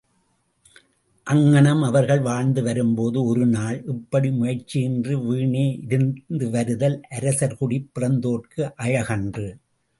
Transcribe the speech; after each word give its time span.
அங்ஙனம் 1.27 1.81
அவர்கள் 1.81 2.19
வாழ்ந்து 2.19 2.63
வரும்போது 2.63 3.23
ஒருநாள், 3.23 3.83
இப்படி 3.85 4.29
முயற்சியின்றி 4.29 5.27
வீணே 5.27 5.79
இருந்துவருதல் 5.87 7.01
அரசர்குடிப் 7.09 7.89
பிறந்தோர்க்கு 7.99 8.71
அழகன்று. 8.77 9.47